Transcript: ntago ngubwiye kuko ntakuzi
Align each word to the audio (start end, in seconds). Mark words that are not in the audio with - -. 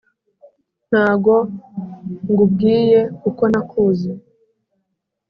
ntago 0.89 1.35
ngubwiye 2.29 2.99
kuko 3.21 3.43
ntakuzi 3.51 4.11